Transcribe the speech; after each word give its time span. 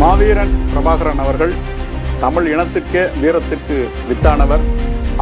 மாவீரன் 0.00 0.52
பிரபாகரன் 0.72 1.20
அவர்கள் 1.24 1.52
தமிழ் 2.22 2.46
இனத்துக்கே 2.52 3.02
வீரத்திற்கு 3.22 3.76
வித்தானவர். 4.08 4.64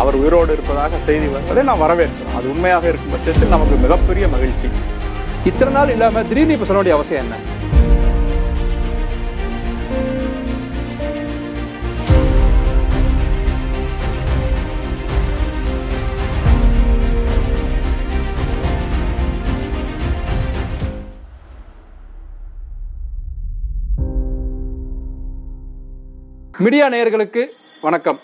அவர் 0.00 0.17
உயிரோடு 0.21 0.52
இருப்பதாக 0.52 0.99
செய்தி 1.06 1.26
வருவதை 1.26 1.62
நான் 1.68 1.83
வரவேற்கிறோம். 1.84 2.34
அது 2.37 2.46
உண்மையாக 2.54 2.89
இருக்கும் 2.89 3.15
பட்சத்தில் 3.15 3.54
நமக்கு 3.54 3.77
மிகப்பெரிய 3.85 4.29
மகிழ்ச்சி. 4.35 4.69
இத்தனை 5.51 5.73
நாள் 5.75 5.93
இல்லாமல் 5.95 6.29
திடீர்னு 6.29 6.57
இப்போ 6.57 6.67
சொல்ல 6.67 6.81
வேண்டிய 6.81 6.97
அவசியம் 6.99 7.25
என்ன? 7.25 7.37
மீடியா 26.59 26.88
நேயர்களுக்கு 26.88 27.46
வணக்கம். 27.80 28.20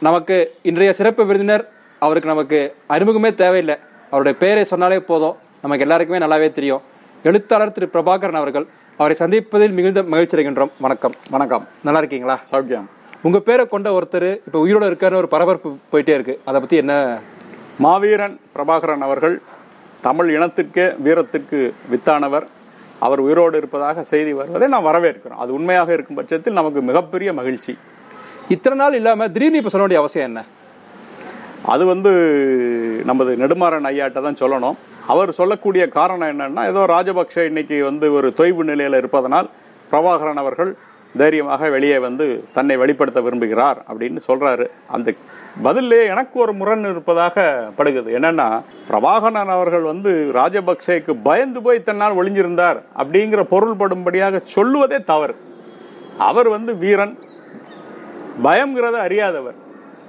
நமக்கு 0.00 0.54
இன்றைய 0.62 0.92
சிறப்பு 0.92 1.26
விருந்தினர் 1.26 1.70
அவருக்கு 1.98 2.28
நமக்கு 2.28 2.74
அறிமுகமே 2.88 3.34
தேவையில்லை. 3.34 3.76
அவருடைய 4.06 4.38
பெயரை 4.38 4.64
சொன்னாலே 4.64 5.00
போதும். 5.00 5.36
நமக்கு 5.62 5.84
எல்லாருக்குமே 5.84 6.26
நல்லாவே 6.26 6.52
தெரியும். 6.52 6.80
எழுத்தாளர் 7.22 7.72
திரு 7.72 7.88
பிரபாகரன் 7.92 8.32
அவர்கள் 8.32 8.66
அவரை 8.96 9.16
சந்திப்பதில் 9.16 9.72
மிகுந்த 9.72 10.02
மகிழ்ச்சி 10.02 10.36
அடைகின்றோம். 10.36 10.70
வணக்கம். 10.80 11.12
வணக்கம். 11.30 11.68
நல்லா 11.82 11.98
இருக்கீங்களா? 11.98 12.40
சௌக்கியம். 12.50 12.84
உங்க 13.22 13.40
பேரை 13.40 13.68
கொண்ட 13.68 13.90
ஒருத்தர் 13.90 14.40
இப்ப 14.46 14.66
உயிரோட 14.66 14.86
இருக்காருன்னு 14.90 15.14
ஒரு 15.14 15.28
பரபரப்பு 15.28 15.76
போயிட்டே 15.92 16.08
இருக்கு. 16.08 16.40
அதை 16.44 16.60
பத்தி 16.60 16.76
என்ன? 16.76 17.18
மாவீரன் 17.78 18.40
பிரபாகரன் 18.56 18.98
அவர்கள் 18.98 19.42
தமிழ் 20.00 20.36
இனத்திற்கே 20.36 21.02
வீரத்திற்கு 21.02 21.74
வித்தானவர். 21.90 22.46
அவர் 23.06 23.20
உயிரோடு 23.20 23.56
இருப்பதாக 23.56 24.02
செய்தி 24.02 24.32
வருவதை 24.32 24.68
நான் 24.68 24.86
வரவேற்கிறோம். 24.88 25.40
அது 25.44 25.52
உண்மையாக 25.52 25.92
இருக்கும் 25.92 26.16
பட்சத்தில் 26.16 26.58
நமக்கு 26.60 26.82
மிகப்பெரிய 26.82 27.32
மகிழ்ச்சி. 27.32 27.74
இத்தனை 28.48 28.78
நாள் 28.78 28.94
இல்லாம 28.94 29.28
திடீர்னு 29.28 29.60
இப்ப 29.60 29.72
சொல்ல 29.74 29.84
வேண்டிய 29.86 30.00
அவசியம் 30.02 30.28
என்ன? 30.30 30.44
அது 31.74 31.84
வந்து 31.84 32.10
நமது 33.04 33.30
நெடுமாறன் 33.36 33.88
ஐயாட்ட 33.90 34.20
தான் 34.26 34.40
சொல்லணும். 34.42 34.76
அவர் 35.06 35.30
சொல்லக்கூடிய 35.32 35.88
காரணம் 35.88 36.28
என்னன்னா 36.32 36.62
ஏதோ 36.66 36.80
ராஜபக்ஷ 36.94 37.44
இன்னைக்கு 37.44 37.76
வந்து 37.84 38.12
ஒரு 38.12 38.28
தொய்வு 38.36 38.62
நிலையில 38.70 38.96
இருப்பதனால் 38.96 39.48
பிரபாகரன் 39.90 40.42
அவர்கள் 40.44 40.70
தைரியமாக 41.18 41.68
வெளியே 41.68 41.98
வந்து 41.98 42.26
தன்னை 42.52 42.76
வெளிப்படுத்த 42.76 43.20
விரும்புகிறார் 43.20 43.76
அப்படின்னு 43.88 44.18
சொல்கிறாரு 44.28 44.66
அந்த 44.86 45.12
பதிலே 45.62 46.06
எனக்கு 46.06 46.40
ஒரு 46.40 46.52
முரண் 46.52 46.84
இருப்பதாக 46.84 47.68
படுகிறது. 47.76 48.18
என்னன்னா 48.18 48.62
பிரபாகரன் 48.90 49.48
அவர்கள் 49.48 49.80
வந்து 49.80 50.30
ராஜபக்சேக்கு 50.34 51.16
பயந்து 51.22 51.62
போய் 51.62 51.82
தன்னால் 51.82 52.14
ஒளிஞ்சிருந்தார் 52.14 52.82
அப்படிங்கிற 52.96 53.42
பொருள்படும்படியாக 53.50 54.42
சொல்லுவதே 54.44 55.04
தவறு. 55.04 55.36
அவர் 56.18 56.48
வந்து 56.48 56.76
வீரன். 56.76 57.18
பயம்ங்கிறத 58.42 58.98
அறியாதவர். 59.06 59.54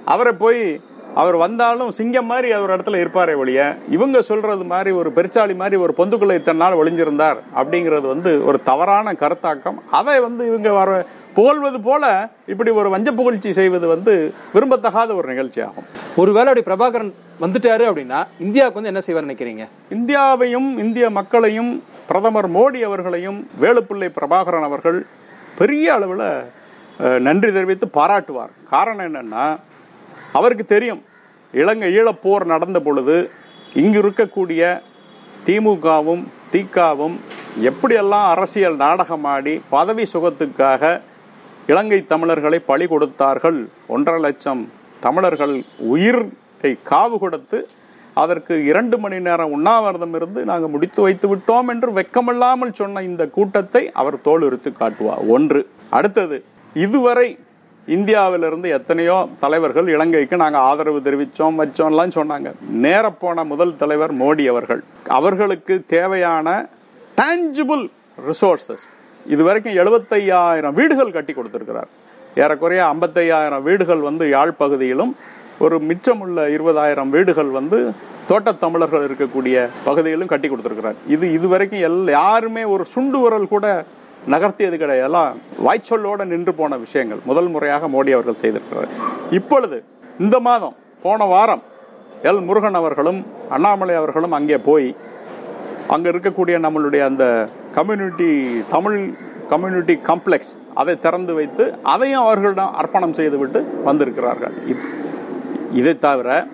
அவரை 0.04 0.32
போய் 0.32 0.80
அவர் 1.20 1.36
வந்தாலும் 1.44 1.90
சிங்கம் 1.98 2.28
மாதிரி 2.30 2.48
அவர் 2.56 2.72
இடத்துல 2.74 2.98
இருப்பாரே 3.02 3.34
ஒழிய 3.42 3.60
இவங்க 3.96 4.18
சொல்றது 4.30 4.64
மாதிரி 4.72 4.90
ஒரு 5.00 5.10
பெருச்சாளி 5.16 5.54
மாதிரி 5.62 5.76
ஒரு 5.84 5.92
பொந்துக்குள்ள 5.98 6.34
இத்தனை 6.40 6.68
ஒளிஞ்சிருந்தார் 6.80 7.38
அப்படிங்கிறது 7.60 8.06
வந்து 8.14 8.32
ஒரு 8.48 8.58
தவறான 8.68 9.14
கருத்தாக்கம். 9.22 9.80
அதை 10.00 10.18
வந்து 10.26 10.42
இவங்க 10.50 10.70
வர 10.80 10.90
புகழ்வது 11.38 11.78
போல 11.88 12.04
இப்படி 12.52 12.70
ஒரு 12.80 12.88
வஞ்ச 12.94 13.08
புகழ்ச்சி 13.18 13.50
செய்வது 13.58 13.86
வந்து 13.94 14.12
விரும்பத்தகாத 14.54 15.10
ஒரு 15.20 15.26
நிகழ்ச்சி 15.32 15.60
ஆகும் 15.66 15.88
ஒருவேளை 16.22 16.48
அப்படி 16.52 16.64
பிரபாகரன் 16.68 17.12
வந்துட்டாரு 17.44 17.84
அப்படின்னா 17.90 18.20
இந்தியாவுக்கு 18.46 18.78
வந்து 18.78 18.92
என்ன 18.92 19.02
செய்வார் 19.06 19.28
நினைக்கிறீங்க? 19.28 19.64
இந்தியாவையும் 19.96 20.70
இந்திய 20.84 21.06
மக்களையும் 21.18 21.72
பிரதமர் 22.08 22.48
மோடி 22.56 22.80
அவர்களையும் 22.88 23.38
வேலுப்பிள்ளை 23.62 24.10
பிரபாகரன் 24.18 24.66
அவர்கள் 24.68 24.98
பெரிய 25.60 25.86
அளவில் 25.96 26.26
நன்றி 27.26 27.50
தெரிவித்து 27.58 27.86
பாராட்டுவார். 27.98 28.52
காரணம் 28.74 29.06
என்னன்னா 29.08 29.44
அவருக்கு 30.38 30.64
தெரியும். 30.74 31.00
இலங்கை 31.52 31.88
ஈழப்போர் 31.98 32.44
நடந்த 32.44 32.80
பொழுது 32.80 33.30
இங்கு 33.74 33.98
இருக்கக்கூடிய 34.02 34.80
திமுகவும் 35.46 36.24
திகாவும் 36.52 37.16
எப்படியெல்லாம் 37.70 38.26
அரசியல் 38.34 38.76
நாடகமாடி 38.76 39.60
பதவி 39.70 40.04
சுகத்துக்காக 40.12 41.00
இலங்கை 41.66 42.06
தமிழர்களை 42.06 42.58
பழி 42.60 42.86
கொடுத்தார்கள்? 42.86 43.68
ஒன்றரை 43.86 44.20
லட்சம் 44.20 44.62
தமிழர்கள் 45.00 45.64
உயிரை 45.78 46.72
காவு 46.90 47.18
கொடுத்து 47.18 47.68
அதற்கு 48.14 48.64
இரண்டு 48.64 48.98
மணி 48.98 49.18
நேரம் 49.18 49.52
உண்ணாவிரதம் 49.56 50.14
இருந்து 50.14 50.44
நாங்கள் 50.44 50.70
முடித்து 50.70 51.02
வைத்து 51.02 51.36
விட்டோம் 51.36 51.68
என்று 51.68 51.90
வெக்கமில்லாமல் 51.98 52.72
சொன்ன 52.72 53.02
இந்த 53.02 53.26
கூட்டத்தை 53.26 53.82
அவர் 53.92 54.20
தோல் 54.20 54.60
காட்டுவார் 54.80 55.22
ஒன்று. 55.36 55.70
அடுத்தது 55.90 56.44
இதுவரை 56.74 57.38
இந்தியாவிலிருந்து 57.90 58.68
எத்தனையோ 58.68 59.28
தலைவர்கள் 59.40 59.88
இலங்கைக்கு 59.88 60.36
நாங்கள் 60.36 60.60
ஆதரவு 60.60 60.98
தெரிவித்தோம் 60.98 61.56
வச்சோம்லாம் 61.60 62.12
சொன்னாங்க. 62.14 62.52
நேரப்போன 62.82 63.44
முதல் 63.44 63.76
தலைவர் 63.76 64.14
மோடி 64.14 64.48
அவர்கள். 64.48 64.82
அவர்களுக்கு 65.06 65.82
தேவையான 65.86 66.68
டான்ஜிபிள் 67.16 67.90
ரிசோர்சஸ் 68.28 68.84
இதுவரைக்கும் 69.26 69.74
எழுபத்தையாயிரம் 69.74 70.72
வீடுகள் 70.72 71.10
கட்டி 71.10 71.32
கொடுத்துருக்கிறார். 71.32 71.90
ஏறக்குறைய 72.34 72.84
ஐம்பத்தையாயிரம் 72.84 73.62
வீடுகள் 73.62 73.98
வந்து 73.98 74.28
யாழ் 74.28 74.52
பகுதியிலும் 74.52 75.16
ஒரு 75.58 75.78
மிச்சமுள்ள 75.78 76.46
இருபதாயிரம் 76.56 77.08
வீடுகள் 77.08 77.50
வந்து 77.58 77.92
தோட்டத் 78.26 78.60
தமிழர்கள் 78.60 79.06
இருக்கக்கூடிய 79.06 79.68
பகுதியிலும் 79.84 80.26
கட்டி 80.26 80.48
கொடுத்துருக்கிறார். 80.48 80.94
இது 81.08 81.32
இதுவரைக்கும் 81.32 81.80
எல் 81.80 82.10
யாருமே 82.10 82.64
ஒரு 82.64 82.84
சுண்டு 82.84 83.20
உரல் 83.20 83.48
கூட 83.48 83.84
நகர்த்தியது 84.28 84.76
கிடையெல்லாம் 84.76 85.32
வாய்ச்சொல்லோடு 85.66 86.24
நின்று 86.24 86.54
போன 86.54 86.76
விஷயங்கள். 86.76 87.18
முதல் 87.24 87.48
முறையாக 87.48 87.86
மோடி 87.86 88.10
அவர்கள் 88.10 88.34
செய்திருக்கிறார். 88.40 88.88
இப்பொழுது 89.30 89.84
இந்த 90.18 90.40
மாதம் 90.40 90.74
போன 91.02 91.24
வாரம் 91.24 91.62
எல் 92.22 92.44
முருகன் 92.44 92.74
அவர்களும் 92.74 93.26
அண்ணாமலை 93.48 93.94
அவர்களும் 93.94 94.32
அங்கே 94.32 94.58
போய் 94.58 94.96
அங்கே 95.88 96.10
இருக்கக்கூடிய 96.10 96.58
நம்மளுடைய 96.58 97.04
அந்த 97.04 97.48
கம்யூனிட்டி 97.74 98.62
தமிழ் 98.68 99.10
கம்யூனிட்டி 99.48 100.00
காம்ப்ளெக்ஸ் 100.06 100.58
அதை 100.74 100.98
திறந்து 100.98 101.34
வைத்து 101.34 101.78
அதையும் 101.82 102.20
அவர்களிடம் 102.20 102.74
அர்ப்பணம் 102.74 103.12
செய்துவிட்டு 103.12 103.80
வந்திருக்கிறார்கள். 103.84 104.52
இப்- 104.68 105.08
இதை 105.72 105.98
தவிர 105.98 106.46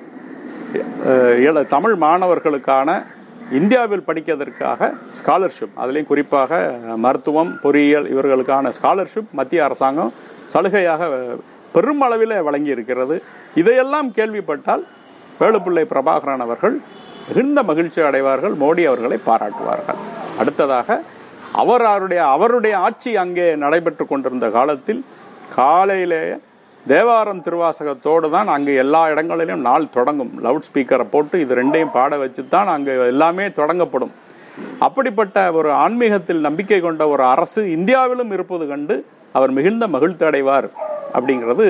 தமிழ் 1.68 1.92
மாணவர்களுக்கான 1.92 3.02
இந்தியாவில் 3.50 4.04
படிக்கிறதற்காக 4.06 4.92
ஸ்காலர்ஷிப் 5.18 5.76
அதுலேயும் 5.76 6.06
குறிப்பாக 6.06 6.78
மருத்துவம் 6.96 7.58
பொறியியல் 7.62 8.06
இவர்களுக்கான 8.12 8.72
ஸ்காலர்ஷிப் 8.82 9.30
மத்திய 9.32 9.64
அரசாங்கம் 9.64 10.12
சலுகையாக 10.52 11.10
பெருமளவில் 11.72 12.42
வழங்கி 12.42 12.70
இருக்கிறது 12.70 13.22
இதையெல்லாம் 13.54 14.12
கேள்விப்பட்டால் 14.12 14.86
வேலுப்பிள்ளை 15.40 15.84
பிரபாகரன் 15.92 16.40
அவர்கள் 16.40 16.80
மிகுந்த 17.28 17.62
மகிழ்ச்சி 17.62 18.00
அடைவார்கள் 18.00 18.54
மோடி 18.54 18.82
அவர்களை 18.86 19.20
பாராட்டுவார்கள். 19.26 19.96
அடுத்ததாக 20.38 21.02
அவர் 21.52 21.82
அவருடைய 21.82 22.26
அவருடைய 22.26 22.78
ஆட்சி 22.78 23.16
அங்கே 23.16 23.56
நடைபெற்று 23.56 24.06
கொண்டிருந்த 24.06 24.50
காலத்தில் 24.50 25.04
காலையிலேயே 25.56 26.36
தேவாரம் 26.90 27.40
திருவாசகத்தோடு 27.44 28.26
தான் 28.34 28.48
அங்கே 28.54 28.72
எல்லா 28.82 29.00
இடங்களிலும் 29.12 29.64
நாள் 29.68 29.86
தொடங்கும். 29.96 30.32
லவுட் 30.44 30.66
ஸ்பீக்கரை 30.68 31.06
போட்டு 31.14 31.36
இது 31.44 31.58
ரெண்டையும் 31.60 31.92
பாட 31.96 32.16
வச்சு 32.22 32.42
தான் 32.54 32.68
அங்கே 32.74 32.92
எல்லாமே 33.12 33.46
தொடங்கப்படும். 33.58 34.12
அப்படிப்பட்ட 34.86 35.38
ஒரு 35.58 35.70
ஆன்மீகத்தில் 35.84 36.46
நம்பிக்கை 36.46 36.80
கொண்ட 36.84 37.02
ஒரு 37.14 37.24
அரசு 37.32 37.62
இந்தியாவிலும் 37.76 38.32
இருப்பது 38.36 38.66
கண்டு 38.72 38.96
அவர் 39.38 39.52
மிகுந்த 39.58 39.84
மகிழ்ச்சி 39.96 40.24
அடைவார் 40.30 40.68
அப்படிங்கிறது 41.16 41.66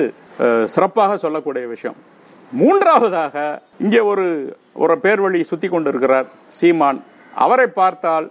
சிறப்பாக 0.75 1.17
சொல்லக்கூடிய 1.25 1.65
விஷயம். 1.73 1.97
மூன்றாவதாக 2.61 3.35
இங்கே 3.85 4.01
ஒரு 4.11 4.25
ஒரு 4.83 4.95
பேர் 5.05 5.23
வழி 5.25 5.39
சுற்றி 5.51 5.67
கொண்டிருக்கிறார் 5.69 6.27
சீமான். 6.57 6.99
அவரை 7.45 7.67
பார்த்தால் 7.81 8.27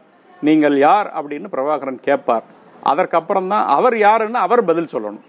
நீங்கள் 0.48 0.76
யார் 0.88 1.08
அப்படின்னு 1.18 1.48
பிரபாகரன் 1.54 2.04
கேட்பார். 2.08 2.46
அதற்கப்புறம் 2.92 3.50
தான் 3.52 3.66
அவர் 3.76 3.96
யாருன்னு 4.08 4.38
அவர் 4.46 4.68
பதில் 4.70 4.92
சொல்லணும். 4.94 5.24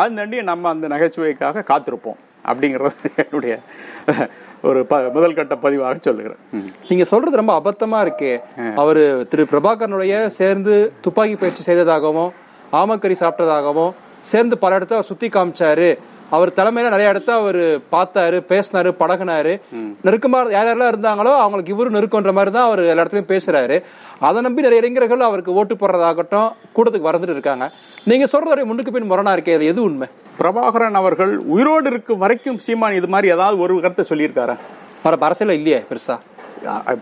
அது 0.00 0.14
தாண்டி 0.14 0.42
நம்ம 0.42 0.68
அந்த 0.68 0.88
நகைச்சுவைக்காக 0.88 1.64
காத்திருப்போம் 1.70 2.20
அப்படிங்கிறது 2.50 3.10
என்னுடைய 3.16 3.54
ஒரு 4.68 4.86
ப 4.86 5.00
முதல் 5.14 5.34
கட்ட 5.34 5.54
பதிவாக 5.54 5.96
சொல்லுகிறேன். 6.00 6.40
நீங்க 6.88 7.04
சொல்றது 7.04 7.40
ரொம்ப 7.40 7.54
அபத்தமா 7.60 8.00
இருக்கு. 8.00 8.40
அவரு 8.76 9.26
திரு 9.30 9.46
பிரபாகரனுடைய 9.50 10.26
சேர்ந்து 10.26 10.92
துப்பாக்கி 11.00 11.36
பயிற்சி 11.36 11.62
செய்ததாகவும் 11.62 12.32
ஆமக்கறி 12.80 13.16
சாப்பிட்டதாகவும் 13.22 13.92
சேர்ந்து 14.22 14.58
பல 14.58 14.74
இடத்த 14.74 15.02
சுத்தி 15.02 15.28
காமிச்சாரு. 15.28 15.90
அவர் 16.36 16.50
தலைமையில 16.58 16.92
நிறைய 16.94 17.12
இடத்த 17.12 17.30
அவர் 17.40 17.60
பார்த்தாரு 17.94 18.38
பேசினாரு 18.50 18.90
பழகுனாரு. 19.00 19.52
நெருக்கமா 20.06 20.38
யார் 20.54 20.68
யாரெல்லாம் 20.68 20.92
இருந்தாங்களோ 20.92 21.32
அவங்களுக்கு 21.42 21.74
இவரு 21.74 21.94
நெருக்கன்ற 21.96 22.32
மாதிரி 22.38 22.52
தான் 22.56 22.68
அவர் 22.68 22.82
எல்லா 22.92 23.04
இடத்துலயும் 23.04 23.30
பேசுறாரு. 23.32 23.76
அதை 24.28 24.42
நம்பி 24.46 24.66
நிறைய 24.66 24.82
இளைஞர்கள் 24.82 25.26
அவருக்கு 25.28 25.56
ஓட்டு 25.60 25.76
போடுறதாகட்டும் 25.82 26.50
கூட்டத்துக்கு 26.76 27.10
வரந்துட்டு 27.10 27.36
இருக்காங்க. 27.38 27.66
நீங்க 28.10 28.28
சொல்றது 28.34 28.68
முன்னுக்கு 28.70 28.94
பின் 28.96 29.10
முரணா 29.12 29.34
இருக்கே 29.36 29.58
எது 29.72 29.82
உண்மை? 29.88 30.08
பிரபாகரன் 30.40 31.00
அவர்கள் 31.00 31.32
உயிரோடு 31.54 31.88
இருக்கும் 31.92 32.22
வரைக்கும் 32.24 32.60
சீமான் 32.66 32.98
இது 33.00 33.10
மாதிரி 33.14 33.32
ஏதாவது 33.36 33.58
ஒரு 33.64 33.80
கருத்தை 33.86 34.06
சொல்லியிருக்காரா? 34.12 34.56
வர 35.04 35.16
அரசியல 35.28 35.58
இல்லையே 35.58 35.80
பெருசா. 35.90 36.16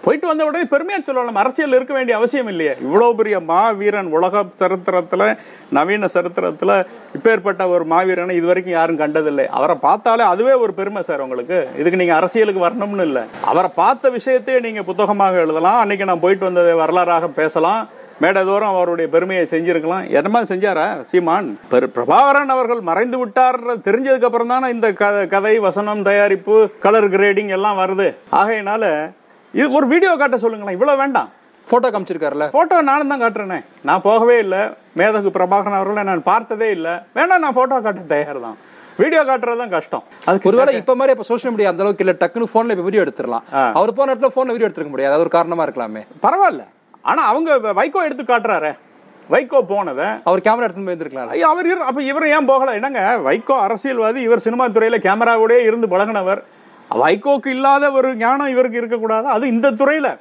போயிட்டு 0.07 0.27
வந்த 0.27 0.45
உடனே 0.49 0.65
பெருமையா 0.73 0.99
சொல்லலாம். 1.09 1.41
அரசியல் 1.43 1.77
இருக்க 1.79 1.95
வேண்டிய 1.95 2.17
அவசியம் 2.17 2.51
இல்லையே. 2.53 2.75
இவ்வளவு 2.87 3.17
பெரிய 3.21 3.41
மாவீரன் 3.41 4.11
உலக 4.19 4.45
சரித்திரத்துல 4.61 5.39
நவீன 5.79 6.09
சரித்திரத்துல 6.15 6.87
இப்பேற்பட்ட 7.17 7.69
ஒரு 7.75 7.85
மாவீரனை 7.93 8.37
இது 8.41 8.47
வரைக்கும் 8.47 8.79
யாரும் 8.79 9.01
கண்டதில்லை. 9.03 9.47
அவரை 9.59 9.77
பார்த்தாலே 9.87 10.25
அதுவே 10.33 10.53
ஒரு 10.65 10.75
பெருமை 10.81 11.03
சார் 11.03 11.25
உங்களுக்கு. 11.27 11.61
இதுக்கு 11.79 12.01
நீங்க 12.03 12.15
அரசியலுக்கு 12.15 12.67
வரணும்னு 12.67 13.07
இல்லை. 13.11 13.23
அவரை 13.53 13.71
பார்த்த 13.75 14.11
விஷயத்தையே 14.19 14.61
நீங்க 14.61 14.83
புத்தகமாக 14.83 15.45
எழுதலாம். 15.47 15.81
அன்னைக்கு 15.85 16.11
நான் 16.11 16.25
போயிட்டு 16.27 16.45
வந்ததை 16.45 16.75
வரலாறாக 16.85 17.29
பேசலாம். 17.41 17.83
மேடதோறும் 18.23 18.73
அவருடைய 18.73 19.07
பெருமையை 19.13 19.45
செஞ்சிருக்கலாம். 19.51 20.09
என்னமா 20.19 20.41
செஞ்சாரா 20.49 20.87
சீமான்? 21.11 21.47
பெரு 21.69 21.87
பிரபாகரன் 21.95 22.53
அவர்கள் 22.55 22.81
மறைந்து 22.89 23.19
விட்டார். 23.19 23.59
தெரிஞ்சதுக்கு 23.87 24.29
அப்புறம் 24.29 24.53
தானே 24.53 24.69
இந்த 24.75 24.89
கதை 25.35 25.55
வசனம் 25.69 26.03
தயாரிப்பு 26.09 26.57
கலர் 26.85 27.09
கிரேடிங் 27.15 27.55
எல்லாம் 27.59 27.79
வருது. 27.79 28.09
ஆகையினால 28.41 28.85
இது 29.59 29.67
ஒரு 29.79 29.87
வீடியோ 29.93 30.11
காட்ட 30.17 30.37
சொல்லுங்களேன். 30.43 30.77
இவ்வளவு 30.77 31.01
வேண்டாம். 31.03 31.29
போட்டோ 31.67 31.89
காமிச்சிருக்காருல்ல? 31.93 32.47
போட்டோ 32.57 32.77
நானும் 32.89 33.11
தான் 33.13 33.23
காட்டுறேனே. 33.23 33.59
நான் 33.89 34.03
போகவே 34.09 34.37
இல்லை. 34.45 34.61
மேதகு 34.99 35.31
பிரபாகரன் 35.37 35.79
அவர்களை 35.79 36.03
நான் 36.11 36.23
பார்த்ததே 36.33 36.69
இல்லை. 36.77 36.95
வேணா 37.17 37.39
நான் 37.45 37.57
போட்டோ 37.59 37.79
காட்ட 37.87 38.03
தயார் 38.13 38.41
தான் 38.47 38.59
வீடியோ 39.03 39.21
காட்டுறது 39.29 39.61
தான் 39.63 39.75
கஷ்டம். 39.75 40.05
அதுக்கு 40.29 40.49
ஒருவேளை 40.51 40.73
இப்ப 40.81 40.95
மாதிரி 41.01 41.15
இப்ப 41.17 41.27
சோஷியல் 41.31 41.53
மீடியா 41.55 41.71
அந்த 41.73 41.83
அளவுக்கு 41.85 42.05
இல்ல. 42.05 42.15
டக்குன்னு 42.23 42.49
போன்ல 42.55 42.75
இப்ப 42.77 42.85
வீடியோ 42.89 43.03
எடுத்துடலாம். 43.05 43.45
அவர் 43.79 43.97
போன 43.99 44.13
இடத்துல 44.13 44.31
போன்ல 44.37 44.55
வீடியோ 44.57 44.69
எடுத்துக்க 44.69 44.93
முடியாது. 44.95 45.15
அது 45.17 45.25
ஒரு 45.27 45.35
காரணமா 45.37 45.65
இருக்கலாமே. 45.67 46.03
பரவாயில்ல. 46.27 46.65
ஆனா 47.11 47.23
அவங்க 47.33 47.51
வைகோ 47.81 48.01
எடுத்து 48.09 48.25
காட்டுறாரே. 48.33 48.73
வைகோ 49.35 49.59
போனதை 49.73 50.07
அவர் 50.29 50.45
கேமரா 50.47 50.65
எடுத்து 50.67 50.87
போய் 50.87 50.95
இருந்திருக்கலாம் 50.95 51.35
ஐயா, 51.35 51.49
அவர் 51.55 51.69
அப்ப 51.91 52.03
இவர் 52.13 52.27
ஏன் 52.37 52.49
போகல? 52.53 52.73
என்னங்க? 52.79 53.03
வைகோ 53.27 53.57
அரசியல்வாதி 53.67 54.21
இவர் 54.29 54.45
சினிமா 54.47 54.65
துறையில 54.77 54.97
கேமராவோடே 55.07 55.59
இருந்து 55.69 55.87
பழகினவர். 55.93 56.41
வைகோக்கு 56.91 57.47
இல்லாத 57.47 57.91
ஒரு 57.91 58.17
ஞானம் 58.17 58.49
இவருக்கு 58.49 58.79
இருக்கக்கூடாது. 58.79 59.27
அது 59.27 59.49
இந்த 59.49 59.71
துறையில். 59.71 60.13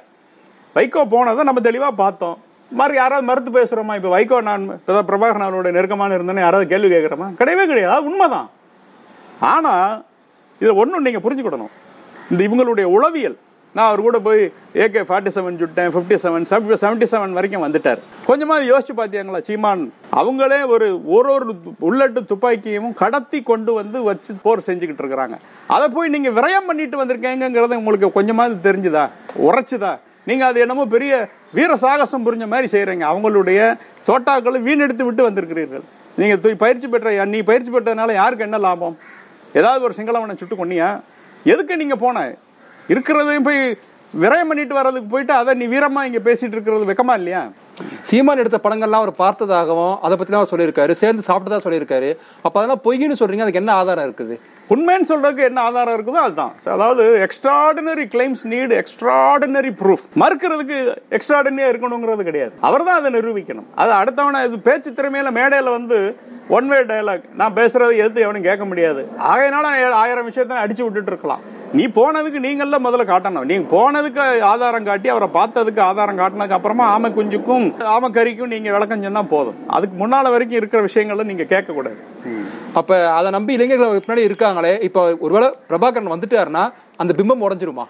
வைகோ 0.74 1.08
போனதை 1.08 1.44
நம்ம 1.44 1.60
தெளிவாக 1.60 1.94
பார்த்தோம். 1.94 2.38
மாதிரி 2.70 2.96
யாராவது 2.96 3.26
மறுத்து 3.26 3.50
பேசுகிறோமா 3.50 3.94
இப்போ 3.94 4.10
வைகோ 4.18 4.42
நான் 4.42 4.70
இப்பதான் 4.70 5.08
பிரபாகரன் 5.10 5.46
அவரோட 5.46 5.70
நெருக்கமான 5.70 6.16
இருந்தேன்னு 6.16 6.46
யாராவது 6.46 6.68
கேள்வி 6.68 6.96
கேட்குறோமா? 6.96 7.28
கிடையவே 7.38 7.66
கிடையாது. 7.66 8.04
உண்மைதான். 8.04 8.50
ஆனால் 9.40 10.04
இதை 10.58 10.74
ஒன்றும் 10.74 11.02
நீங்கள் 11.02 11.22
புரிஞ்சுக்கிடணும். 11.22 11.72
இந்த 12.30 12.44
இவங்களுடைய 12.48 12.84
உளவியல். 12.84 13.38
நான் 13.74 13.86
அவர் 13.86 14.00
கூட 14.00 14.18
போய் 14.18 14.52
ஏகே 14.74 15.02
ஃபார்ட்டி 15.08 15.30
செவன் 15.34 15.58
சுட்டேன் 15.62 15.90
ஃபிஃப்டி 15.94 16.16
செவன் 16.22 16.46
செவன்ட்டி 16.80 17.06
செவன் 17.10 17.32
வரைக்கும் 17.32 17.64
வந்துட்டார். 17.66 17.98
கொஞ்சமாவது 18.26 18.78
யோசிச்சு 18.78 18.96
பார்த்தியாங்களா 18.96 19.40
சீமான் 19.40 19.92
அவங்களே 20.18 20.58
ஒரு 20.74 20.86
ஒரு 21.16 21.28
ஒரு 21.34 21.52
உள்ளட்டு 21.88 22.20
துப்பாக்கியும் 22.30 22.88
கடத்தி 23.00 23.38
கொண்டு 23.50 23.72
வந்து 23.78 23.98
வச்சு 24.08 24.32
போர் 24.44 24.64
செஞ்சுக்கிட்டு 24.68 25.02
இருக்கிறாங்க. 25.02 25.36
அதை 25.74 25.86
போய் 25.96 26.12
நீங்கள் 26.14 26.34
விரயம் 26.38 26.68
பண்ணிட்டு 26.68 27.00
வந்திருக்கீங்கிறது 27.00 27.80
உங்களுக்கு 27.80 28.08
கொஞ்சமாவது 28.16 28.56
தெரிஞ்சுதா? 28.66 29.04
உரைச்சுதா? 29.48 29.92
நீங்கள் 30.30 30.48
அது 30.50 30.58
என்னமோ 30.64 30.84
பெரிய 30.94 31.12
வீர 31.58 31.76
சாகசம் 31.84 32.26
புரிஞ்ச 32.26 32.46
மாதிரி 32.54 32.68
செய்கிறீங்க 32.74 33.04
அவங்களுடைய 33.12 33.60
தோட்டாக்களை 34.08 34.58
வீணெடுத்து 34.66 35.06
விட்டு 35.08 35.22
வந்திருக்கிறீர்கள். 35.28 35.84
நீங்கள் 36.18 36.42
தூய் 36.42 36.60
பயிற்சி 36.64 36.88
பெற்ற 36.92 37.24
நீ 37.34 37.38
பயிற்சி 37.50 37.70
பெற்றதுனால 37.76 38.14
யாருக்கு 38.20 38.46
என்ன 38.48 38.60
லாபம்? 38.66 38.96
ஏதாவது 39.60 39.82
ஒரு 39.88 39.96
சிங்களவனை 40.00 40.36
சுட்டு 40.42 40.56
கொண்டியா 40.58 40.90
எதுக்கு 41.52 41.80
நீங்கள் 41.82 42.02
போன? 42.04 42.26
இருக்கிறதையும் 42.92 43.48
போய் 43.48 43.60
விரயம் 44.22 44.50
பண்ணிட்டு 44.50 44.74
வர்றதுக்கு 44.78 45.08
போயிட்டு 45.14 45.34
அதை 45.40 45.52
நீ 45.60 45.66
வீரமாக 45.74 46.08
இங்கே 46.08 46.22
பேசிகிட்டு 46.28 46.56
இருக்கிறது 46.56 46.90
வெக்கமா 46.90 47.14
இல்லையா? 47.20 47.42
சீமான் 48.10 48.42
எடுத்த 48.42 48.58
படங்கள்லாம் 48.64 49.02
அவர் 49.02 49.12
பார்த்ததாகவும் 49.24 49.94
அதை 50.06 50.14
பற்றிலாம் 50.18 50.40
அவர் 50.40 50.52
சொல்லியிருக்காரு. 50.52 50.92
சேர்ந்து 51.02 51.22
சாப்பிட்டதா 51.28 51.60
சொல்லியிருக்காரு. 51.66 52.10
அப்போ 52.46 52.56
அதெல்லாம் 52.60 52.82
பொய்ன்னு 52.86 53.18
சொல்கிறீங்க 53.20 53.44
அதுக்கு 53.46 53.62
என்ன 53.62 53.74
ஆதாரம் 53.80 54.06
இருக்குது? 54.08 54.36
உண்மைன்னு 54.74 55.08
சொல்றதுக்கு 55.10 55.44
என்ன 55.50 55.60
ஆதாரம் 55.68 55.96
இருக்குதோ 55.96 56.20
அதுதான். 56.26 56.52
அதாவது 56.74 57.04
extraordinary 57.26 58.04
claims 58.14 58.42
need 58.52 58.74
extraordinary 58.82 59.72
proof 59.82 60.04
மறுக்கிறதுக்கு 60.22 60.78
எக்ஸ்ட்ராடினரியா 61.18 61.70
இருக்கணுங்கிறது 61.72 62.28
கிடையாது. 62.30 62.52
அவர் 62.68 62.86
தான் 62.88 62.98
அதை 63.00 63.12
நிரூபிக்கணும். 63.18 63.68
அது 63.82 63.92
அடுத்தவனை 64.00 64.42
இது 64.48 64.58
பேச்சு 64.68 64.90
திறமையில 64.90 65.32
மேடையில 65.38 65.70
வந்து 65.78 65.98
ஒன் 66.58 66.68
வே 66.68 66.78
டயலாக் 66.90 67.24
நான் 67.40 67.56
பேசுறதை 67.58 67.96
எதிர்த்து 68.02 68.24
எவனும் 68.26 68.46
கேட்க 68.48 68.64
முடியாது. 68.70 69.02
ஆகையினால 69.32 69.66
ஆயிரம் 70.02 70.28
விஷயத்த 70.30 70.62
அடிச்சு 70.64 70.84
விட்டுட்டு 70.84 71.12
இருக்கலாம். 71.14 71.42
நீ 71.78 71.84
போனதுக்கு 71.96 72.38
நீங்கள 72.44 72.78
முதல்ல 72.84 73.04
காட்டணும். 73.10 73.44
நீங்க 73.50 73.64
போனதுக்கு 73.74 74.22
ஆதாரம் 74.52 74.86
காட்டி 74.88 75.08
அவரை 75.12 75.28
பார்த்ததுக்கு 75.36 75.80
ஆதாரம் 75.88 76.18
காட்டினதுக்கு 76.20 76.56
அப்புறமா 76.56 76.84
ஆமை 76.94 77.08
குஞ்சுக்கும் 77.18 77.66
ஆமை 77.94 78.08
கறிக்கும் 78.16 78.52
நீங்க 78.54 78.70
விளக்கம் 78.74 79.04
சொன்னா 79.06 79.22
போதும். 79.34 79.58
அதுக்கு 79.76 79.94
முன்னால 80.00 80.30
வரைக்கும் 80.34 80.60
இருக்கிற 80.60 80.80
விஷயங்களை 80.88 81.24
நீங்க 81.30 81.44
கேட்க 81.52 81.76
கூடாது 81.76 82.00
அப்ப 82.80 82.98
அதை 83.18 83.28
நம்பி 83.36 83.56
இளைஞர்கள் 83.58 84.02
பின்னாடி 84.06 84.26
இருக்காங்களே 84.30 84.74
இப்ப 84.88 85.06
ஒருவேளை 85.26 85.48
பிரபாகரன் 85.70 86.12
வந்துட்டாருன்னா 86.14 86.64
அந்த 87.02 87.12
பிம்பம் 87.18 87.46
உடஞ்சிருமா? 87.46 87.86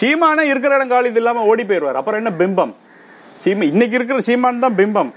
சீமானே 0.00 0.44
இருக்கிற 0.52 0.74
இடம் 0.76 0.92
காலி 0.92 1.10
இது 1.12 1.20
இல்லாம 1.22 1.44
ஓடி 1.52 1.64
போயிடுவார். 1.70 1.98
அப்புறம் 2.00 2.20
என்ன 2.22 2.32
பிம்பம்? 2.42 2.72
சீமா 3.44 3.66
இன்னைக்கு 3.72 3.96
இருக்கிற 3.98 4.20
சீமான் 4.28 4.64
தான் 4.66 4.78
பிம்பம். 4.80 5.10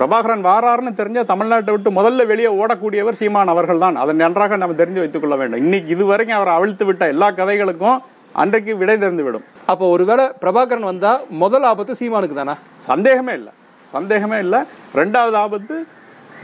பிரபாகரன் 0.00 0.44
வாராருன்னு 0.48 0.92
தெரிஞ்சா 1.00 1.22
தமிழ்நாட்டை 1.30 1.72
விட்டு 1.74 1.90
முதல்ல 1.98 2.26
வெளியே 2.30 2.50
ஓடக்கூடியவர் 2.60 3.18
சீமான் 3.20 3.52
அவர்கள் 3.54 3.82
தான் 3.84 3.96
அதை 4.02 4.12
நன்றாக 4.20 4.56
நம்ம 4.62 4.76
தெரிஞ்சு 4.82 5.02
வைத்துக் 5.02 5.22
கொள்ள 5.22 5.36
வேண்டும். 5.40 5.62
இன்னைக்கு 5.64 5.90
இது 5.94 6.04
வரைக்கும் 6.10 6.38
அவரை 6.38 6.52
அவிழ்த்து 6.58 6.84
விட்ட 6.88 7.06
எல்லா 7.14 7.28
கதைகளுக்கும் 7.30 7.98
அன்றைக்கு 8.42 8.76
விடை 8.80 8.94
தெரிந்து 8.98 9.24
விடும் 9.26 9.44
அப்போ 9.72 9.84
ஒருவேளை 9.94 10.24
பிரபாகரன் 10.42 10.88
வந்தா 10.90 11.12
முதல் 11.42 11.62
ஆபத்து 11.62 11.94
சீமானுக்கு 12.00 12.36
தானே? 12.40 12.54
சந்தேகமே 12.88 13.32
இல்லை. 13.38 13.52
சந்தேகமே 13.94 14.38
இல்லை. 14.44 14.60
ரெண்டாவது 15.00 15.36
ஆபத்து 15.44 15.76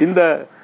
இந்த 0.07 0.21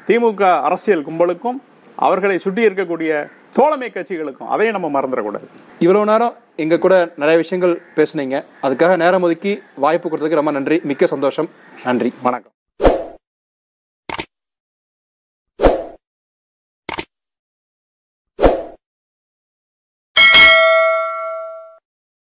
திமுக 0.09 0.43
அரசியல் 0.69 1.07
கும்பலுக்கும் 1.09 1.59
அவர்களை 2.07 2.39
சுற்றி 2.39 2.63
இருக்கக்கூடிய 2.69 3.13
தோழமை 3.59 3.91
கட்சிகளுக்கும். 3.95 4.51
அதையும் 4.55 4.77
நம்ம 4.79 5.01
மறந்துடக்கூடாது. 5.01 5.47
இவ்வளவு 5.79 6.09
நேரம் 6.13 6.35
எங்க 6.65 6.79
கூட 6.79 6.95
நிறைய 7.23 7.39
விஷயங்கள் 7.43 7.75
பேசுனீங்க. 7.99 8.39
அதுக்காக 8.67 8.97
நேரம் 9.05 9.27
ஒதுக்கி 9.29 9.55
வாய்ப்பு 9.85 10.09
கொடுத்ததுக்கு 10.09 10.41
ரொம்ப 10.41 10.55
நன்றி. 10.59 10.79
மிக்க 10.91 11.07
சந்தோஷம். 11.07 11.51
நன்றி. 11.85 12.13
வணக்கம். 12.29 12.55